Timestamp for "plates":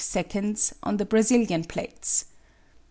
1.63-2.25